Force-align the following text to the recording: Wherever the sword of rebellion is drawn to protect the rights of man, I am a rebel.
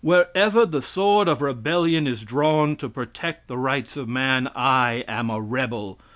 Wherever 0.03 0.65
the 0.65 0.81
sword 0.81 1.27
of 1.27 1.43
rebellion 1.43 2.07
is 2.07 2.23
drawn 2.23 2.75
to 2.77 2.89
protect 2.89 3.47
the 3.47 3.55
rights 3.59 3.95
of 3.95 4.09
man, 4.09 4.47
I 4.55 5.05
am 5.07 5.29
a 5.29 5.39
rebel. 5.39 5.99